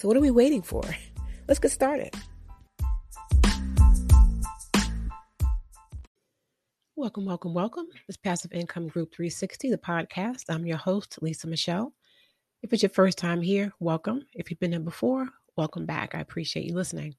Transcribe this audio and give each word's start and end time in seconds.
So, 0.00 0.08
what 0.08 0.16
are 0.16 0.20
we 0.20 0.30
waiting 0.30 0.62
for? 0.62 0.82
Let's 1.46 1.60
get 1.60 1.72
started. 1.72 2.14
Welcome, 6.96 7.26
welcome, 7.26 7.52
welcome. 7.52 7.86
It's 8.08 8.16
Passive 8.16 8.54
Income 8.54 8.88
Group 8.88 9.12
360, 9.14 9.68
the 9.68 9.76
podcast. 9.76 10.44
I'm 10.48 10.64
your 10.64 10.78
host, 10.78 11.18
Lisa 11.20 11.48
Michelle. 11.48 11.92
If 12.62 12.72
it's 12.72 12.82
your 12.82 12.88
first 12.88 13.18
time 13.18 13.42
here, 13.42 13.74
welcome. 13.78 14.22
If 14.32 14.50
you've 14.50 14.58
been 14.58 14.70
here 14.72 14.80
before, 14.80 15.28
welcome 15.58 15.84
back. 15.84 16.14
I 16.14 16.20
appreciate 16.20 16.64
you 16.64 16.74
listening. 16.74 17.14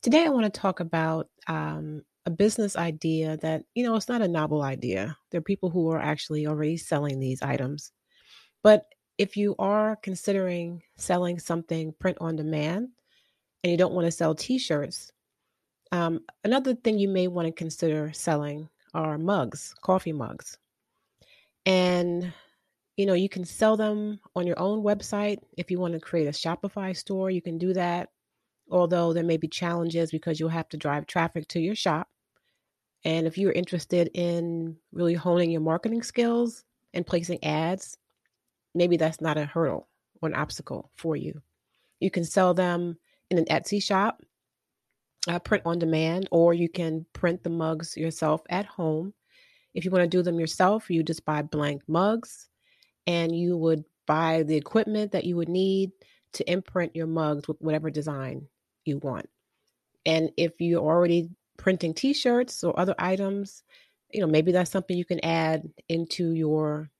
Today, 0.00 0.24
I 0.24 0.28
want 0.28 0.44
to 0.44 0.60
talk 0.60 0.78
about 0.78 1.26
um, 1.48 2.02
a 2.26 2.30
business 2.30 2.76
idea 2.76 3.38
that, 3.38 3.64
you 3.74 3.82
know, 3.82 3.96
it's 3.96 4.08
not 4.08 4.22
a 4.22 4.28
novel 4.28 4.62
idea. 4.62 5.16
There 5.32 5.40
are 5.40 5.42
people 5.42 5.70
who 5.70 5.90
are 5.90 6.00
actually 6.00 6.46
already 6.46 6.76
selling 6.76 7.18
these 7.18 7.42
items. 7.42 7.90
But 8.62 8.84
if 9.18 9.36
you 9.36 9.56
are 9.58 9.96
considering 9.96 10.82
selling 10.96 11.38
something 11.40 11.92
print 11.98 12.16
on 12.20 12.36
demand 12.36 12.88
and 13.62 13.70
you 13.70 13.76
don't 13.76 13.92
want 13.92 14.06
to 14.06 14.12
sell 14.12 14.34
t 14.34 14.58
shirts, 14.58 15.12
um, 15.90 16.20
another 16.44 16.74
thing 16.74 16.98
you 16.98 17.08
may 17.08 17.26
want 17.26 17.46
to 17.46 17.52
consider 17.52 18.12
selling 18.12 18.68
are 18.94 19.18
mugs, 19.18 19.74
coffee 19.82 20.12
mugs. 20.12 20.56
And 21.66 22.32
you 22.96 23.06
know, 23.06 23.14
you 23.14 23.28
can 23.28 23.44
sell 23.44 23.76
them 23.76 24.18
on 24.34 24.46
your 24.46 24.58
own 24.58 24.82
website. 24.82 25.38
If 25.56 25.70
you 25.70 25.78
want 25.78 25.94
to 25.94 26.00
create 26.00 26.26
a 26.26 26.32
Shopify 26.32 26.96
store, 26.96 27.30
you 27.30 27.40
can 27.40 27.56
do 27.56 27.72
that. 27.74 28.08
Although 28.70 29.12
there 29.12 29.24
may 29.24 29.36
be 29.36 29.46
challenges 29.46 30.10
because 30.10 30.40
you'll 30.40 30.48
have 30.48 30.68
to 30.70 30.76
drive 30.76 31.06
traffic 31.06 31.46
to 31.48 31.60
your 31.60 31.76
shop. 31.76 32.08
And 33.04 33.26
if 33.26 33.38
you're 33.38 33.52
interested 33.52 34.10
in 34.14 34.76
really 34.92 35.14
honing 35.14 35.52
your 35.52 35.60
marketing 35.60 36.02
skills 36.02 36.64
and 36.92 37.06
placing 37.06 37.42
ads 37.44 37.96
maybe 38.78 38.96
that's 38.96 39.20
not 39.20 39.36
a 39.36 39.44
hurdle 39.44 39.88
or 40.22 40.28
an 40.28 40.34
obstacle 40.34 40.90
for 40.96 41.16
you. 41.16 41.40
You 42.00 42.10
can 42.10 42.24
sell 42.24 42.54
them 42.54 42.96
in 43.30 43.38
an 43.38 43.44
Etsy 43.46 43.82
shop, 43.82 44.22
uh, 45.28 45.38
print 45.38 45.64
on 45.66 45.78
demand, 45.78 46.28
or 46.30 46.54
you 46.54 46.68
can 46.68 47.04
print 47.12 47.42
the 47.42 47.50
mugs 47.50 47.96
yourself 47.96 48.42
at 48.48 48.66
home. 48.66 49.12
If 49.74 49.84
you 49.84 49.90
want 49.90 50.02
to 50.02 50.08
do 50.08 50.22
them 50.22 50.40
yourself, 50.40 50.90
you 50.90 51.02
just 51.02 51.24
buy 51.24 51.42
blank 51.42 51.82
mugs 51.88 52.48
and 53.06 53.34
you 53.34 53.56
would 53.56 53.84
buy 54.06 54.42
the 54.44 54.56
equipment 54.56 55.12
that 55.12 55.24
you 55.24 55.36
would 55.36 55.48
need 55.48 55.92
to 56.32 56.50
imprint 56.50 56.96
your 56.96 57.06
mugs 57.06 57.48
with 57.48 57.58
whatever 57.60 57.90
design 57.90 58.46
you 58.84 58.98
want. 58.98 59.28
And 60.06 60.30
if 60.36 60.52
you're 60.60 60.82
already 60.82 61.28
printing 61.58 61.92
t 61.92 62.12
shirts 62.12 62.64
or 62.64 62.78
other 62.78 62.94
items, 62.98 63.62
you 64.12 64.20
know, 64.20 64.26
maybe 64.26 64.52
that's 64.52 64.70
something 64.70 64.96
you 64.96 65.04
can 65.04 65.22
add 65.24 65.68
into 65.88 66.32
your 66.32 66.90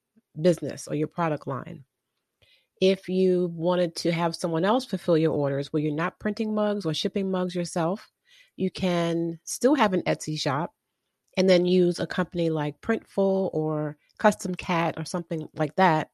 business 0.40 0.88
or 0.88 0.94
your 0.94 1.08
product 1.08 1.46
line. 1.46 1.84
If 2.80 3.08
you 3.08 3.50
wanted 3.54 3.96
to 3.96 4.12
have 4.12 4.36
someone 4.36 4.64
else 4.64 4.84
fulfill 4.84 5.18
your 5.18 5.32
orders 5.32 5.72
where 5.72 5.82
you're 5.82 5.92
not 5.92 6.18
printing 6.20 6.54
mugs 6.54 6.86
or 6.86 6.94
shipping 6.94 7.30
mugs 7.30 7.54
yourself, 7.54 8.08
you 8.56 8.70
can 8.70 9.38
still 9.44 9.74
have 9.74 9.94
an 9.94 10.02
Etsy 10.02 10.38
shop 10.38 10.72
and 11.36 11.48
then 11.48 11.66
use 11.66 12.00
a 12.00 12.06
company 12.06 12.50
like 12.50 12.80
Printful 12.80 13.50
or 13.52 13.96
Custom 14.18 14.54
Cat 14.54 14.94
or 14.96 15.04
something 15.04 15.48
like 15.54 15.74
that 15.76 16.10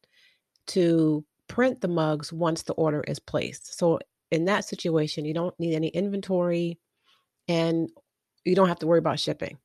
to 0.69 1.25
print 1.49 1.81
the 1.81 1.89
mugs 1.89 2.33
once 2.33 2.63
the 2.63 2.75
order 2.75 3.03
is 3.07 3.19
placed. 3.19 3.79
So 3.79 4.01
in 4.31 4.47
that 4.47 4.65
situation, 4.65 5.25
you 5.25 5.35
don't 5.35 5.59
need 5.59 5.75
any 5.75 5.89
inventory 5.89 6.79
and 7.49 7.89
you 8.45 8.55
don't 8.55 8.69
have 8.69 8.79
to 8.81 8.87
worry 8.87 8.99
about 8.99 9.21
shipping. 9.21 9.59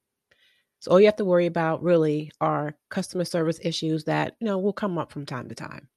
So 0.80 0.92
all 0.92 1.00
you 1.00 1.08
have 1.08 1.18
to 1.18 1.26
worry 1.26 1.46
about 1.46 1.84
really 1.84 2.32
are 2.40 2.76
customer 2.90 3.26
service 3.26 3.60
issues 3.62 4.06
that, 4.06 4.36
you 4.40 4.46
know, 4.46 4.58
will 4.58 4.74
come 4.74 4.98
up 4.98 5.12
from 5.12 5.26
time 5.26 5.50
to 5.50 5.56
time. 5.56 5.90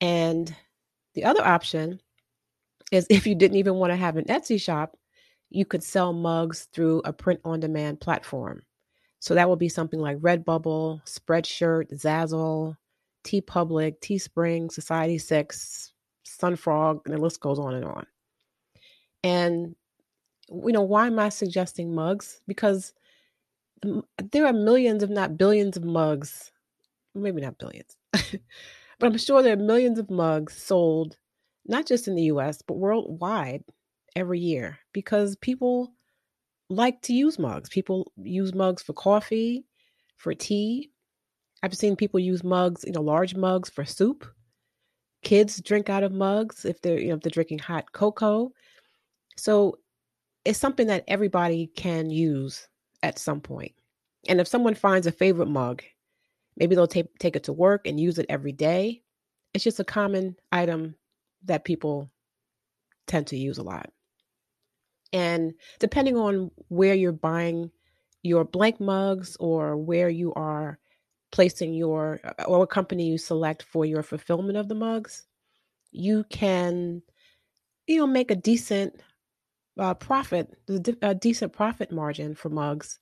And 0.00 0.54
the 1.14 1.24
other 1.24 1.44
option 1.44 2.00
is 2.92 3.06
if 3.10 3.26
you 3.26 3.34
didn't 3.34 3.56
even 3.56 3.74
want 3.74 3.92
to 3.92 3.96
have 3.96 4.16
an 4.16 4.24
Etsy 4.24 4.60
shop, 4.60 4.96
you 5.50 5.64
could 5.64 5.82
sell 5.82 6.12
mugs 6.12 6.68
through 6.72 7.02
a 7.04 7.12
print 7.12 7.40
on 7.44 7.60
demand 7.60 8.00
platform. 8.00 8.62
So 9.20 9.34
that 9.34 9.48
would 9.48 9.58
be 9.58 9.70
something 9.70 10.00
like 10.00 10.18
Redbubble, 10.18 11.02
Spreadshirt, 11.06 11.90
Zazzle, 11.94 12.76
TeePublic, 13.24 14.00
Teespring, 14.00 14.70
Society 14.70 15.16
Six, 15.16 15.92
Sunfrog, 16.26 17.00
and 17.06 17.14
the 17.14 17.18
list 17.18 17.40
goes 17.40 17.58
on 17.58 17.74
and 17.74 17.84
on. 17.84 18.06
And 19.22 19.74
you 20.50 20.72
know, 20.72 20.82
why 20.82 21.06
am 21.06 21.18
I 21.18 21.30
suggesting 21.30 21.94
mugs? 21.94 22.42
Because 22.46 22.92
there 23.82 24.46
are 24.46 24.52
millions, 24.52 25.02
if 25.02 25.10
not 25.10 25.36
billions, 25.36 25.76
of 25.76 25.84
mugs. 25.84 26.50
Maybe 27.14 27.40
not 27.40 27.58
billions, 27.58 27.96
but 28.12 29.06
I'm 29.06 29.16
sure 29.18 29.42
there 29.42 29.52
are 29.52 29.56
millions 29.56 29.98
of 29.98 30.10
mugs 30.10 30.56
sold, 30.56 31.16
not 31.66 31.86
just 31.86 32.08
in 32.08 32.14
the 32.14 32.24
US, 32.24 32.60
but 32.62 32.78
worldwide 32.78 33.62
every 34.16 34.40
year 34.40 34.78
because 34.92 35.36
people 35.36 35.92
like 36.70 37.00
to 37.02 37.12
use 37.12 37.38
mugs. 37.38 37.68
People 37.68 38.12
use 38.16 38.54
mugs 38.54 38.82
for 38.82 38.92
coffee, 38.92 39.64
for 40.16 40.34
tea. 40.34 40.90
I've 41.62 41.76
seen 41.76 41.96
people 41.96 42.20
use 42.20 42.44
mugs, 42.44 42.84
you 42.84 42.92
know, 42.92 43.00
large 43.00 43.34
mugs 43.34 43.70
for 43.70 43.84
soup. 43.84 44.26
Kids 45.22 45.60
drink 45.60 45.88
out 45.88 46.02
of 46.02 46.12
mugs 46.12 46.64
if 46.64 46.80
they're, 46.82 46.98
you 46.98 47.08
know, 47.08 47.14
if 47.14 47.22
they're 47.22 47.30
drinking 47.30 47.60
hot 47.60 47.92
cocoa. 47.92 48.52
So 49.36 49.78
it's 50.44 50.58
something 50.58 50.88
that 50.88 51.04
everybody 51.08 51.68
can 51.74 52.10
use 52.10 52.68
at 53.04 53.18
some 53.18 53.40
point. 53.40 53.72
And 54.26 54.40
if 54.40 54.48
someone 54.48 54.74
finds 54.74 55.06
a 55.06 55.12
favorite 55.12 55.48
mug, 55.48 55.82
maybe 56.56 56.74
they'll 56.74 56.86
take 56.86 57.16
take 57.18 57.36
it 57.36 57.44
to 57.44 57.52
work 57.52 57.86
and 57.86 58.00
use 58.00 58.18
it 58.18 58.26
every 58.28 58.52
day. 58.52 59.02
It's 59.52 59.62
just 59.62 59.78
a 59.78 59.84
common 59.84 60.36
item 60.50 60.96
that 61.44 61.64
people 61.64 62.10
tend 63.06 63.26
to 63.28 63.36
use 63.36 63.58
a 63.58 63.62
lot. 63.62 63.90
And 65.12 65.52
depending 65.78 66.16
on 66.16 66.50
where 66.68 66.94
you're 66.94 67.12
buying 67.12 67.70
your 68.22 68.44
blank 68.44 68.80
mugs 68.80 69.36
or 69.38 69.76
where 69.76 70.08
you 70.08 70.32
are 70.34 70.78
placing 71.30 71.74
your 71.74 72.20
uh, 72.24 72.44
or 72.44 72.60
what 72.60 72.70
company 72.70 73.06
you 73.06 73.18
select 73.18 73.62
for 73.62 73.84
your 73.84 74.02
fulfillment 74.02 74.56
of 74.56 74.68
the 74.68 74.74
mugs, 74.74 75.26
you 75.92 76.24
can 76.30 77.02
you 77.86 77.98
know 77.98 78.06
make 78.06 78.30
a 78.30 78.36
decent 78.36 79.02
uh, 79.78 79.94
profit, 79.94 80.56
a 81.02 81.14
decent 81.14 81.52
profit 81.52 81.90
margin 81.90 82.34
for 82.34 82.48
mugs. 82.48 82.98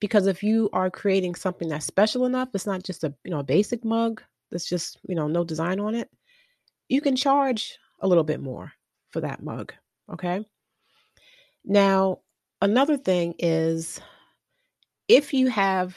Because 0.00 0.26
if 0.26 0.42
you 0.42 0.68
are 0.72 0.90
creating 0.90 1.34
something 1.34 1.68
that's 1.68 1.86
special 1.86 2.26
enough, 2.26 2.48
it's 2.54 2.66
not 2.66 2.82
just 2.82 3.04
a 3.04 3.14
you 3.24 3.30
know 3.30 3.38
a 3.38 3.44
basic 3.44 3.84
mug 3.84 4.22
that's 4.50 4.68
just 4.68 4.98
you 5.08 5.14
know 5.14 5.28
no 5.28 5.44
design 5.44 5.80
on 5.80 5.94
it. 5.94 6.10
You 6.88 7.00
can 7.00 7.16
charge 7.16 7.78
a 8.00 8.08
little 8.08 8.24
bit 8.24 8.40
more 8.40 8.72
for 9.10 9.20
that 9.20 9.42
mug. 9.42 9.72
Okay. 10.12 10.44
Now, 11.64 12.18
another 12.60 12.96
thing 12.96 13.34
is 13.38 14.00
if 15.08 15.32
you 15.32 15.48
have 15.48 15.96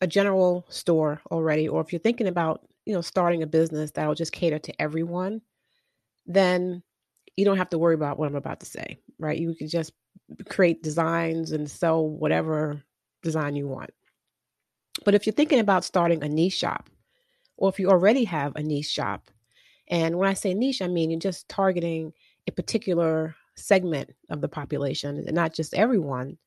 a 0.00 0.06
general 0.06 0.66
store 0.68 1.20
already, 1.30 1.68
or 1.68 1.80
if 1.80 1.92
you're 1.92 2.00
thinking 2.00 2.26
about 2.26 2.66
you 2.84 2.94
know 2.94 3.00
starting 3.00 3.42
a 3.42 3.46
business 3.46 3.92
that'll 3.92 4.14
just 4.14 4.32
cater 4.32 4.58
to 4.58 4.82
everyone, 4.82 5.40
then 6.26 6.82
you 7.36 7.44
don't 7.44 7.58
have 7.58 7.70
to 7.70 7.78
worry 7.78 7.94
about 7.94 8.18
what 8.18 8.28
I'm 8.28 8.36
about 8.36 8.60
to 8.60 8.66
say, 8.66 8.98
right? 9.20 9.38
You 9.38 9.54
can 9.54 9.68
just 9.68 9.92
create 10.48 10.82
designs 10.82 11.52
and 11.52 11.70
sell 11.70 12.06
whatever 12.06 12.82
design 13.22 13.56
you 13.56 13.68
want. 13.68 13.90
But 15.04 15.14
if 15.14 15.26
you're 15.26 15.34
thinking 15.34 15.60
about 15.60 15.84
starting 15.84 16.22
a 16.22 16.28
niche 16.28 16.54
shop, 16.54 16.90
or 17.56 17.68
if 17.68 17.78
you 17.78 17.90
already 17.90 18.24
have 18.24 18.54
a 18.56 18.62
niche 18.62 18.90
shop, 18.90 19.30
and 19.88 20.18
when 20.18 20.28
I 20.28 20.34
say 20.34 20.54
niche, 20.54 20.82
I 20.82 20.88
mean 20.88 21.10
you're 21.10 21.20
just 21.20 21.48
targeting 21.48 22.12
a 22.46 22.52
particular 22.52 23.34
segment 23.56 24.10
of 24.30 24.40
the 24.40 24.48
population 24.48 25.24
and 25.26 25.34
not 25.34 25.54
just 25.54 25.74
everyone, 25.74 26.38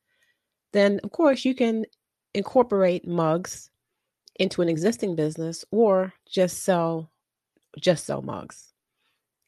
then 0.72 1.00
of 1.04 1.12
course 1.12 1.44
you 1.44 1.54
can 1.54 1.84
incorporate 2.34 3.06
mugs 3.06 3.70
into 4.36 4.62
an 4.62 4.68
existing 4.68 5.14
business 5.14 5.64
or 5.70 6.12
just 6.28 6.64
sell 6.64 7.10
just 7.80 8.04
sell 8.04 8.22
mugs. 8.22 8.72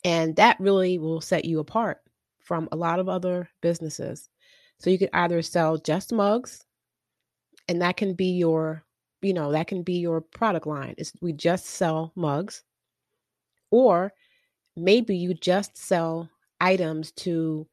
And 0.05 0.37
that 0.37 0.59
really 0.61 0.99
will 0.99 1.21
set 1.21 1.45
you 1.45 1.59
apart 1.59 2.01
from 2.47 2.69
a 2.73 2.77
lot 2.77 3.01
of 3.01 3.09
other 3.09 3.51
businesses. 3.61 4.31
So 4.79 4.91
you 4.91 4.99
could 4.99 5.11
either 5.13 5.43
sell 5.43 5.77
just 5.77 6.13
mugs 6.13 6.65
and 7.69 7.83
that 7.83 7.97
can 7.97 8.15
be 8.15 8.33
your 8.33 8.85
you 9.23 9.33
know 9.33 9.53
that 9.53 9.67
can 9.67 9.83
be 9.83 9.95
your 9.95 10.21
product 10.21 10.67
line 10.67 10.95
it's 10.99 11.13
we 11.21 11.33
just 11.33 11.67
sell 11.67 12.13
mugs 12.15 12.63
or 13.71 14.13
maybe 14.77 15.17
you 15.17 15.35
just 15.35 15.77
sell 15.77 16.29
items 16.61 17.13
to 17.13 17.67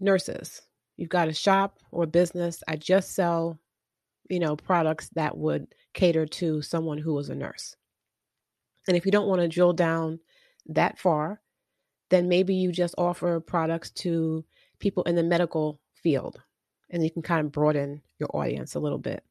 nurses 0.00 0.62
you've 0.96 1.08
got 1.08 1.28
a 1.28 1.32
shop 1.32 1.80
or 1.90 2.06
business 2.06 2.62
i 2.68 2.76
just 2.76 3.14
sell 3.14 3.58
you 4.30 4.40
know 4.40 4.56
products 4.56 5.08
that 5.14 5.36
would 5.36 5.66
cater 5.94 6.26
to 6.26 6.62
someone 6.62 6.98
who 6.98 7.18
is 7.18 7.28
a 7.28 7.34
nurse 7.34 7.76
and 8.88 8.96
if 8.96 9.04
you 9.04 9.12
don't 9.12 9.28
want 9.28 9.40
to 9.40 9.48
drill 9.48 9.72
down 9.72 10.18
that 10.66 10.98
far 10.98 11.40
then 12.10 12.28
maybe 12.28 12.54
you 12.54 12.72
just 12.72 12.94
offer 12.98 13.40
products 13.40 13.90
to 13.90 14.44
people 14.78 15.02
in 15.04 15.14
the 15.14 15.22
medical 15.22 15.80
field 15.94 16.40
and 16.90 17.02
you 17.02 17.10
can 17.10 17.22
kind 17.22 17.44
of 17.44 17.52
broaden 17.52 18.00
your 18.18 18.28
audience 18.34 18.74
a 18.74 18.80
little 18.80 18.98
bit 18.98 19.24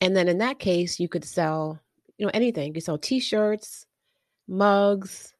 and 0.00 0.16
then 0.16 0.28
in 0.28 0.38
that 0.38 0.58
case 0.58 0.98
you 0.98 1.08
could 1.08 1.24
sell 1.24 1.80
you 2.18 2.26
know 2.26 2.30
anything 2.34 2.68
you 2.68 2.74
could 2.74 2.82
sell 2.82 2.98
t-shirts 2.98 3.86
mugs 4.48 5.34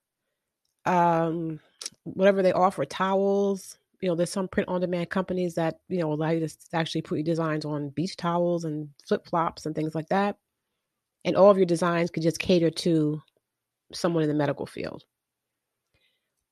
um 0.86 1.58
whatever 2.04 2.42
they 2.42 2.52
offer 2.52 2.84
towels 2.84 3.78
you 4.04 4.10
know, 4.10 4.16
there's 4.16 4.30
some 4.30 4.48
print 4.48 4.68
on 4.68 4.82
demand 4.82 5.08
companies 5.08 5.54
that, 5.54 5.78
you 5.88 5.96
know, 5.96 6.12
allow 6.12 6.28
you 6.28 6.46
to 6.46 6.54
actually 6.74 7.00
put 7.00 7.16
your 7.16 7.24
designs 7.24 7.64
on 7.64 7.88
beach 7.88 8.18
towels 8.18 8.64
and 8.64 8.90
flip 9.08 9.26
flops 9.26 9.64
and 9.64 9.74
things 9.74 9.94
like 9.94 10.10
that. 10.10 10.36
And 11.24 11.36
all 11.36 11.50
of 11.50 11.56
your 11.56 11.64
designs 11.64 12.10
could 12.10 12.22
just 12.22 12.38
cater 12.38 12.68
to 12.68 13.22
someone 13.94 14.22
in 14.22 14.28
the 14.28 14.34
medical 14.34 14.66
field. 14.66 15.04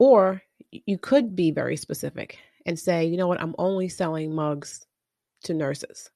Or 0.03 0.43
you 0.73 0.99
could 0.99 1.37
be 1.37 1.53
very 1.53 1.77
specific 1.77 2.37
and 2.67 2.77
say, 2.77 3.05
you 3.05 3.17
know 3.17 3.29
what, 3.29 3.41
I'm 3.41 3.55
only 3.57 3.89
selling 3.89 4.35
mugs 4.35 4.85
to 5.45 5.55
nurses. 5.55 6.11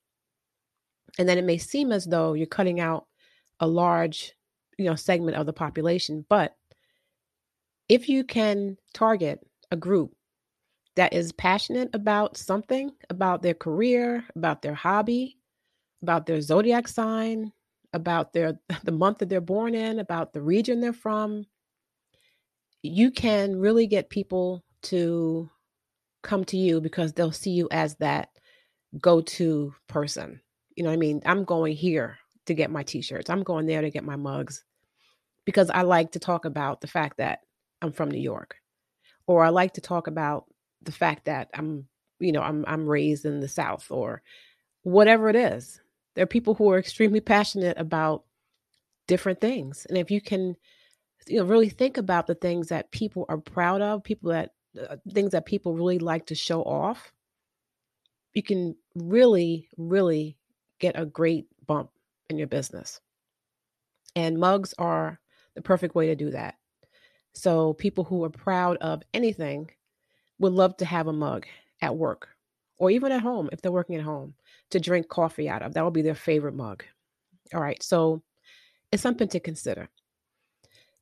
And 1.20 1.28
then 1.28 1.38
it 1.38 1.44
may 1.44 1.56
seem 1.56 1.92
as 1.92 2.04
though 2.04 2.32
you're 2.32 2.48
cutting 2.48 2.80
out 2.80 3.06
a 3.60 3.66
large, 3.68 4.32
you 4.76 4.86
know, 4.86 4.96
segment 4.96 5.36
of 5.36 5.46
the 5.46 5.52
population, 5.52 6.26
but 6.28 6.56
if 7.88 8.08
you 8.08 8.24
can 8.24 8.76
target 8.92 9.38
a 9.70 9.76
group 9.76 10.10
that 10.96 11.12
is 11.12 11.30
passionate 11.30 11.90
about 11.92 12.36
something, 12.36 12.90
about 13.08 13.40
their 13.40 13.54
career, 13.54 14.24
about 14.34 14.62
their 14.62 14.74
hobby, 14.74 15.38
about 16.02 16.26
their 16.26 16.40
zodiac 16.40 16.88
sign, 16.88 17.52
about 17.92 18.32
their 18.32 18.58
the 18.82 18.90
month 18.90 19.18
that 19.18 19.28
they're 19.28 19.40
born 19.40 19.76
in, 19.76 20.00
about 20.00 20.32
the 20.32 20.42
region 20.42 20.80
they're 20.80 20.92
from, 20.92 21.46
you 22.86 23.10
can 23.10 23.56
really 23.56 23.86
get 23.86 24.10
people 24.10 24.64
to 24.82 25.50
come 26.22 26.44
to 26.46 26.56
you 26.56 26.80
because 26.80 27.12
they'll 27.12 27.32
see 27.32 27.50
you 27.50 27.68
as 27.70 27.96
that 27.96 28.30
go-to 29.00 29.74
person. 29.88 30.40
You 30.74 30.84
know 30.84 30.92
I 30.92 30.96
mean? 30.96 31.22
I'm 31.24 31.44
going 31.44 31.74
here 31.74 32.18
to 32.46 32.54
get 32.54 32.70
my 32.70 32.82
t-shirts. 32.82 33.30
I'm 33.30 33.42
going 33.42 33.66
there 33.66 33.82
to 33.82 33.90
get 33.90 34.04
my 34.04 34.16
mugs 34.16 34.64
because 35.44 35.70
I 35.70 35.82
like 35.82 36.12
to 36.12 36.18
talk 36.18 36.44
about 36.44 36.80
the 36.80 36.86
fact 36.86 37.18
that 37.18 37.40
I'm 37.82 37.92
from 37.92 38.10
New 38.10 38.20
York. 38.20 38.56
Or 39.26 39.44
I 39.44 39.48
like 39.48 39.74
to 39.74 39.80
talk 39.80 40.06
about 40.06 40.44
the 40.82 40.92
fact 40.92 41.24
that 41.24 41.48
I'm, 41.52 41.88
you 42.20 42.32
know, 42.32 42.42
I'm 42.42 42.64
I'm 42.68 42.86
raised 42.86 43.24
in 43.24 43.40
the 43.40 43.48
South 43.48 43.90
or 43.90 44.22
whatever 44.82 45.28
it 45.28 45.36
is. 45.36 45.80
There 46.14 46.22
are 46.22 46.26
people 46.26 46.54
who 46.54 46.70
are 46.70 46.78
extremely 46.78 47.20
passionate 47.20 47.76
about 47.78 48.24
different 49.08 49.40
things. 49.40 49.86
And 49.88 49.98
if 49.98 50.10
you 50.10 50.20
can, 50.20 50.56
you 51.26 51.38
know, 51.38 51.44
really 51.44 51.68
think 51.68 51.96
about 51.96 52.26
the 52.26 52.34
things 52.34 52.68
that 52.68 52.90
people 52.90 53.26
are 53.28 53.38
proud 53.38 53.82
of, 53.82 54.04
people 54.04 54.30
that 54.30 54.52
uh, 54.78 54.96
things 55.12 55.32
that 55.32 55.46
people 55.46 55.74
really 55.74 55.98
like 55.98 56.26
to 56.26 56.34
show 56.34 56.62
off, 56.62 57.12
you 58.34 58.42
can 58.42 58.76
really, 58.94 59.68
really 59.76 60.36
get 60.78 60.98
a 60.98 61.06
great 61.06 61.46
bump 61.66 61.90
in 62.28 62.38
your 62.38 62.46
business. 62.46 63.00
And 64.14 64.38
mugs 64.38 64.74
are 64.78 65.18
the 65.54 65.62
perfect 65.62 65.94
way 65.94 66.06
to 66.08 66.16
do 66.16 66.30
that. 66.30 66.56
So 67.34 67.74
people 67.74 68.04
who 68.04 68.24
are 68.24 68.30
proud 68.30 68.76
of 68.78 69.02
anything 69.12 69.70
would 70.38 70.52
love 70.52 70.76
to 70.78 70.84
have 70.84 71.06
a 71.06 71.12
mug 71.12 71.46
at 71.82 71.96
work 71.96 72.28
or 72.78 72.90
even 72.90 73.12
at 73.12 73.22
home 73.22 73.48
if 73.52 73.62
they're 73.62 73.72
working 73.72 73.96
at 73.96 74.02
home 74.02 74.34
to 74.70 74.80
drink 74.80 75.08
coffee 75.08 75.48
out 75.48 75.62
of. 75.62 75.74
That 75.74 75.84
would 75.84 75.94
be 75.94 76.02
their 76.02 76.14
favorite 76.14 76.54
mug. 76.54 76.84
All 77.54 77.60
right. 77.60 77.82
So 77.82 78.22
it's 78.92 79.02
something 79.02 79.28
to 79.28 79.40
consider. 79.40 79.88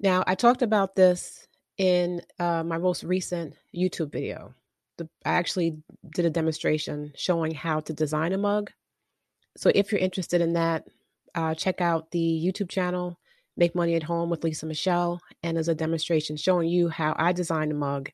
Now, 0.00 0.24
I 0.26 0.34
talked 0.34 0.62
about 0.62 0.96
this 0.96 1.46
in 1.78 2.20
uh, 2.38 2.62
my 2.64 2.78
most 2.78 3.04
recent 3.04 3.54
YouTube 3.74 4.12
video. 4.12 4.54
The, 4.96 5.08
I 5.24 5.34
actually 5.34 5.78
did 6.14 6.24
a 6.24 6.30
demonstration 6.30 7.12
showing 7.16 7.52
how 7.52 7.80
to 7.80 7.92
design 7.92 8.32
a 8.32 8.38
mug. 8.38 8.70
So 9.56 9.70
if 9.74 9.90
you're 9.90 10.00
interested 10.00 10.40
in 10.40 10.52
that, 10.54 10.86
uh, 11.34 11.54
check 11.54 11.80
out 11.80 12.10
the 12.10 12.42
YouTube 12.44 12.68
channel, 12.68 13.18
Make 13.56 13.74
Money 13.74 13.94
at 13.94 14.02
Home 14.02 14.30
with 14.30 14.44
Lisa 14.44 14.66
Michelle. 14.66 15.20
And 15.42 15.56
there's 15.56 15.68
a 15.68 15.74
demonstration 15.74 16.36
showing 16.36 16.68
you 16.68 16.88
how 16.88 17.14
I 17.18 17.32
designed 17.32 17.72
a 17.72 17.76
mug 17.76 18.10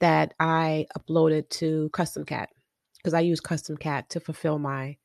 that 0.00 0.34
I 0.40 0.86
uploaded 0.98 1.48
to 1.50 1.90
Custom 1.92 2.24
Cat 2.24 2.48
because 2.96 3.14
I 3.14 3.20
use 3.20 3.40
Custom 3.40 3.76
Cat 3.76 4.08
to 4.10 4.20
fulfill 4.20 4.58
my 4.58 4.96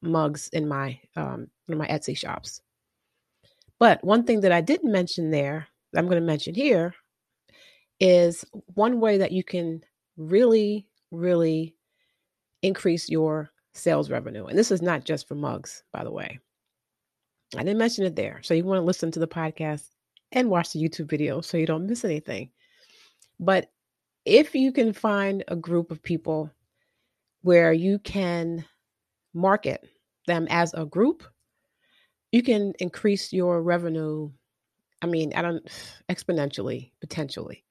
mugs 0.00 0.48
in 0.52 0.68
my 0.68 0.98
um, 1.16 1.48
in 1.68 1.78
my 1.78 1.86
Etsy 1.86 2.16
shops. 2.16 2.62
But 3.82 4.04
one 4.04 4.22
thing 4.22 4.42
that 4.42 4.52
I 4.52 4.60
didn't 4.60 4.92
mention 4.92 5.32
there, 5.32 5.66
I'm 5.96 6.04
going 6.06 6.20
to 6.20 6.24
mention 6.24 6.54
here, 6.54 6.94
is 7.98 8.44
one 8.74 9.00
way 9.00 9.18
that 9.18 9.32
you 9.32 9.42
can 9.42 9.82
really, 10.16 10.86
really 11.10 11.74
increase 12.62 13.08
your 13.08 13.50
sales 13.72 14.08
revenue. 14.08 14.44
And 14.44 14.56
this 14.56 14.70
is 14.70 14.82
not 14.82 15.02
just 15.02 15.26
for 15.26 15.34
mugs, 15.34 15.82
by 15.92 16.04
the 16.04 16.12
way. 16.12 16.38
I 17.56 17.64
didn't 17.64 17.78
mention 17.78 18.04
it 18.04 18.14
there. 18.14 18.38
So 18.44 18.54
you 18.54 18.62
want 18.62 18.78
to 18.78 18.84
listen 18.84 19.10
to 19.10 19.18
the 19.18 19.26
podcast 19.26 19.88
and 20.30 20.48
watch 20.48 20.72
the 20.72 20.78
YouTube 20.78 21.10
video 21.10 21.40
so 21.40 21.56
you 21.56 21.66
don't 21.66 21.88
miss 21.88 22.04
anything. 22.04 22.52
But 23.40 23.72
if 24.24 24.54
you 24.54 24.70
can 24.70 24.92
find 24.92 25.42
a 25.48 25.56
group 25.56 25.90
of 25.90 26.04
people 26.04 26.52
where 27.40 27.72
you 27.72 27.98
can 27.98 28.64
market 29.34 29.84
them 30.28 30.46
as 30.50 30.72
a 30.72 30.86
group, 30.86 31.24
you 32.32 32.42
can 32.42 32.72
increase 32.80 33.32
your 33.32 33.62
revenue. 33.62 34.30
I 35.00 35.06
mean, 35.06 35.32
I 35.34 35.42
don't 35.42 35.64
exponentially, 36.10 36.90
potentially, 37.00 37.64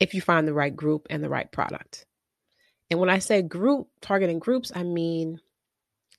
if 0.00 0.14
you 0.14 0.20
find 0.20 0.48
the 0.48 0.54
right 0.54 0.74
group 0.74 1.06
and 1.10 1.22
the 1.22 1.28
right 1.28 1.50
product. 1.50 2.06
And 2.90 2.98
when 2.98 3.10
I 3.10 3.18
say 3.18 3.42
group, 3.42 3.88
targeting 4.00 4.38
groups, 4.38 4.72
I 4.74 4.82
mean 4.82 5.40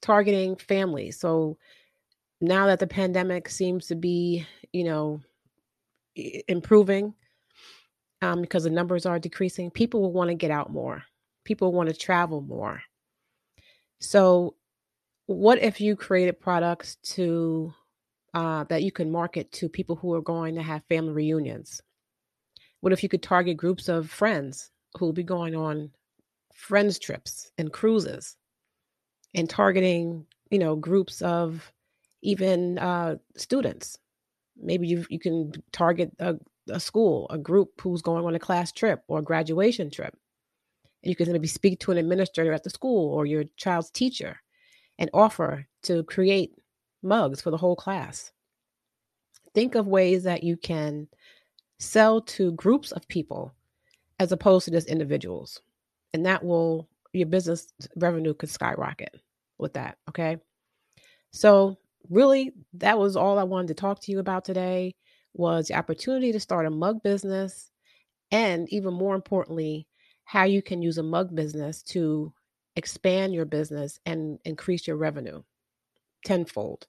targeting 0.01 0.55
families. 0.55 1.19
So 1.19 1.57
now 2.41 2.67
that 2.67 2.79
the 2.79 2.87
pandemic 2.87 3.49
seems 3.49 3.87
to 3.87 3.95
be, 3.95 4.45
you 4.71 4.83
know, 4.83 5.21
improving, 6.47 7.13
um, 8.21 8.41
because 8.41 8.63
the 8.63 8.69
numbers 8.69 9.05
are 9.05 9.19
decreasing, 9.19 9.71
people 9.71 10.01
will 10.01 10.13
want 10.13 10.29
to 10.29 10.35
get 10.35 10.51
out 10.51 10.71
more. 10.71 11.03
People 11.43 11.71
want 11.71 11.89
to 11.89 11.95
travel 11.95 12.41
more. 12.41 12.81
So, 13.99 14.55
what 15.29 15.61
if 15.61 15.79
you 15.79 15.95
created 15.95 16.39
products 16.39 16.95
to 17.03 17.71
uh, 18.33 18.63
that 18.63 18.81
you 18.81 18.91
can 18.91 19.11
market 19.11 19.51
to 19.51 19.69
people 19.69 19.95
who 19.95 20.11
are 20.15 20.23
going 20.23 20.55
to 20.55 20.63
have 20.63 20.83
family 20.89 21.13
reunions? 21.13 21.83
What 22.79 22.93
if 22.93 23.03
you 23.03 23.09
could 23.09 23.21
target 23.21 23.55
groups 23.55 23.89
of 23.89 24.09
friends 24.09 24.71
who 24.97 25.05
will 25.05 25.13
be 25.13 25.21
going 25.21 25.55
on 25.55 25.91
friends 26.51 26.97
trips 26.97 27.51
and 27.59 27.71
cruises, 27.71 28.37
and 29.35 29.47
targeting 29.47 30.25
you 30.49 30.57
know 30.57 30.75
groups 30.75 31.21
of 31.21 31.71
even 32.23 32.79
uh, 32.79 33.17
students? 33.37 33.99
Maybe 34.59 34.87
you 34.87 35.05
you 35.11 35.19
can 35.19 35.53
target 35.71 36.11
a, 36.17 36.37
a 36.71 36.79
school, 36.79 37.27
a 37.29 37.37
group 37.37 37.79
who's 37.81 38.01
going 38.01 38.25
on 38.25 38.33
a 38.33 38.39
class 38.39 38.71
trip 38.71 39.03
or 39.07 39.19
a 39.19 39.23
graduation 39.23 39.91
trip. 39.91 40.17
And 41.03 41.09
you 41.11 41.15
can 41.15 41.31
maybe 41.31 41.47
speak 41.47 41.81
to 41.81 41.91
an 41.91 41.99
administrator 41.99 42.51
at 42.51 42.63
the 42.63 42.71
school 42.71 43.13
or 43.13 43.27
your 43.27 43.43
child's 43.57 43.91
teacher 43.91 44.41
and 44.99 45.09
offer 45.13 45.65
to 45.83 46.03
create 46.03 46.53
mugs 47.01 47.41
for 47.41 47.49
the 47.49 47.57
whole 47.57 47.75
class. 47.75 48.31
Think 49.55 49.73
of 49.75 49.87
ways 49.87 50.23
that 50.23 50.43
you 50.43 50.57
can 50.57 51.07
sell 51.79 52.21
to 52.21 52.51
groups 52.51 52.91
of 52.91 53.07
people 53.07 53.55
as 54.19 54.31
opposed 54.31 54.65
to 54.65 54.71
just 54.71 54.87
individuals. 54.87 55.61
And 56.13 56.25
that 56.27 56.43
will, 56.43 56.87
your 57.13 57.27
business 57.27 57.73
revenue 57.95 58.35
could 58.35 58.49
skyrocket. 58.49 59.15
with 59.57 59.73
that. 59.73 59.97
Okay. 60.09 60.37
So, 61.31 61.77
really, 62.09 62.53
that 62.73 62.97
was 62.97 63.15
all 63.15 63.37
I 63.37 63.43
wanted 63.43 63.69
to 63.69 63.73
talk 63.75 64.01
to 64.01 64.11
you 64.11 64.19
about 64.19 64.45
today 64.45 64.95
was 65.33 65.67
the 65.67 65.75
opportunity 65.75 66.31
to 66.31 66.39
start 66.39 66.65
a 66.65 66.71
mug 66.71 67.03
business 67.03 67.71
and 68.31 68.67
even 68.69 68.93
more 68.93 69.15
importantly, 69.15 69.87
how 70.25 70.43
you 70.43 70.61
can 70.61 70.81
use 70.81 70.97
a 70.97 71.03
mug 71.03 71.35
business 71.35 71.83
to 71.83 72.33
expand 72.75 73.33
your 73.33 73.45
business 73.45 73.99
and 74.05 74.39
increase 74.45 74.87
your 74.87 74.97
revenue 74.97 75.41
tenfold 76.25 76.87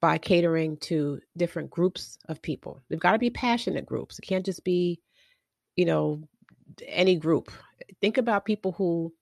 by 0.00 0.18
catering 0.18 0.76
to 0.76 1.20
different 1.36 1.70
groups 1.70 2.18
of 2.28 2.40
people. 2.40 2.80
They've 2.88 3.00
got 3.00 3.12
to 3.12 3.18
be 3.18 3.30
passionate 3.30 3.86
groups. 3.86 4.18
It 4.18 4.26
can't 4.26 4.44
just 4.44 4.64
be, 4.64 5.00
you 5.76 5.84
know, 5.84 6.22
any 6.86 7.16
group. 7.16 7.50
Think 8.00 8.18
about 8.18 8.44
people 8.44 8.72
who 8.72 9.12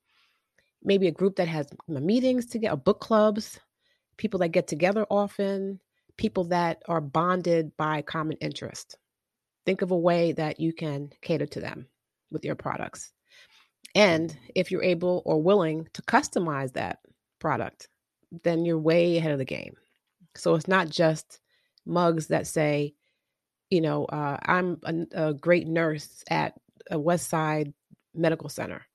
maybe 0.83 1.07
a 1.07 1.11
group 1.11 1.35
that 1.37 1.47
has 1.47 1.67
meetings 1.87 2.45
together, 2.45 2.73
uh, 2.73 2.77
book 2.77 2.99
clubs, 2.99 3.59
people 4.17 4.39
that 4.39 4.49
get 4.49 4.67
together 4.67 5.05
often, 5.09 5.79
people 6.17 6.45
that 6.45 6.81
are 6.87 7.01
bonded 7.01 7.75
by 7.77 8.01
common 8.01 8.37
interest. 8.37 8.97
Think 9.65 9.81
of 9.81 9.91
a 9.91 9.97
way 9.97 10.31
that 10.33 10.59
you 10.59 10.73
can 10.73 11.09
cater 11.21 11.45
to 11.47 11.59
them 11.59 11.87
with 12.31 12.45
your 12.45 12.55
products. 12.55 13.11
And 13.95 14.35
if 14.55 14.71
you're 14.71 14.83
able 14.83 15.21
or 15.25 15.41
willing 15.41 15.87
to 15.93 16.01
customize 16.03 16.73
that 16.73 16.99
product, 17.39 17.87
then 18.43 18.65
you're 18.65 18.77
way 18.77 19.17
ahead 19.17 19.31
of 19.31 19.39
the 19.39 19.45
game. 19.45 19.75
So 20.35 20.55
it's 20.55 20.67
not 20.67 20.89
just 20.89 21.39
mugs 21.85 22.27
that 22.27 22.47
say, 22.47 22.93
you 23.69 23.81
know, 23.81 24.05
uh, 24.05 24.37
I'm 24.43 24.79
a, 24.83 25.29
a 25.29 25.33
great 25.33 25.67
nurse 25.67 26.23
at 26.29 26.53
a 26.91 26.99
West 26.99 27.29
Side 27.29 27.73
Medical 28.13 28.49
Center. 28.49 28.85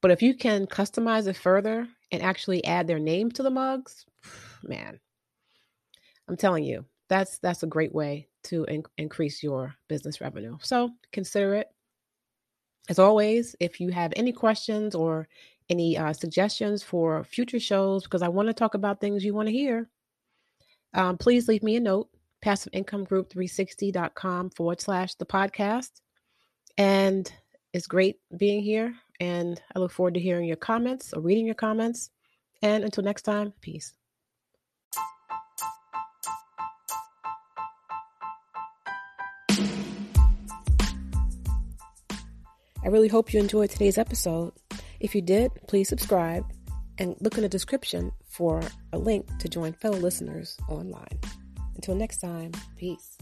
But 0.00 0.10
if 0.10 0.22
you 0.22 0.34
can 0.34 0.66
customize 0.66 1.26
it 1.26 1.36
further 1.36 1.88
and 2.12 2.22
actually 2.22 2.64
add 2.64 2.86
their 2.86 2.98
name 2.98 3.30
to 3.32 3.42
the 3.42 3.50
mugs, 3.50 4.04
man, 4.62 4.98
I'm 6.28 6.36
telling 6.36 6.64
you, 6.64 6.84
that's 7.08 7.38
that's 7.38 7.62
a 7.62 7.68
great 7.68 7.94
way 7.94 8.28
to 8.44 8.64
in- 8.64 8.84
increase 8.98 9.42
your 9.42 9.74
business 9.88 10.20
revenue. 10.20 10.58
So 10.60 10.90
consider 11.12 11.54
it. 11.54 11.68
As 12.88 12.98
always, 12.98 13.54
if 13.60 13.80
you 13.80 13.90
have 13.90 14.12
any 14.16 14.32
questions 14.32 14.94
or 14.94 15.28
any 15.68 15.98
uh, 15.98 16.12
suggestions 16.12 16.82
for 16.82 17.24
future 17.24 17.58
shows, 17.58 18.04
because 18.04 18.20
I 18.22 18.28
want 18.28 18.48
to 18.48 18.54
talk 18.54 18.74
about 18.74 19.00
things 19.00 19.24
you 19.24 19.34
want 19.34 19.48
to 19.48 19.52
hear, 19.52 19.88
um, 20.94 21.18
please 21.18 21.48
leave 21.48 21.62
me 21.62 21.76
a 21.76 21.80
note, 21.80 22.08
passiveincomeGroup360.com 22.44 24.50
forward 24.50 24.80
slash 24.80 25.14
the 25.14 25.26
podcast. 25.26 25.90
And 26.78 27.30
it's 27.72 27.86
great 27.86 28.16
being 28.36 28.62
here. 28.62 28.94
And 29.20 29.62
I 29.74 29.78
look 29.78 29.92
forward 29.92 30.14
to 30.14 30.20
hearing 30.20 30.46
your 30.46 30.56
comments 30.56 31.12
or 31.12 31.20
reading 31.20 31.46
your 31.46 31.54
comments. 31.54 32.10
And 32.62 32.84
until 32.84 33.04
next 33.04 33.22
time, 33.22 33.52
peace. 33.60 33.92
I 42.86 42.88
really 42.88 43.08
hope 43.08 43.34
you 43.34 43.40
enjoyed 43.40 43.68
today's 43.68 43.98
episode. 43.98 44.52
If 45.00 45.16
you 45.16 45.20
did, 45.20 45.50
please 45.66 45.88
subscribe 45.88 46.44
and 46.98 47.16
look 47.18 47.36
in 47.36 47.42
the 47.42 47.48
description 47.48 48.12
for 48.28 48.62
a 48.92 48.98
link 48.98 49.26
to 49.40 49.48
join 49.48 49.72
fellow 49.72 49.98
listeners 49.98 50.56
online. 50.68 51.18
Until 51.74 51.96
next 51.96 52.18
time, 52.18 52.52
peace. 52.76 53.18